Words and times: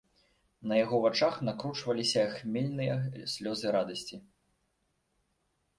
На 0.69 0.77
яго 0.83 0.95
вачах 1.03 1.35
накручваліся 1.49 2.21
хмельныя 2.35 2.99
слёзы 3.35 3.67
радасці. 3.79 4.21